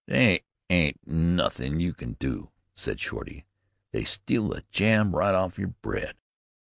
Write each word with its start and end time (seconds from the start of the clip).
"They 0.07 0.43
ain't 0.67 0.99
nothin' 1.07 1.79
you 1.79 1.93
can 1.93 2.13
do," 2.13 2.49
said 2.73 2.99
Shorty. 2.99 3.45
"They 3.91 4.03
steal 4.03 4.47
the 4.47 4.63
jam 4.71 5.15
right 5.15 5.35
off 5.35 5.59
yer 5.59 5.67
bread." 5.79 6.15